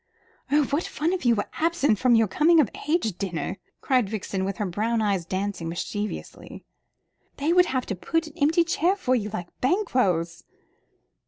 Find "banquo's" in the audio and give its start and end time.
9.61-10.43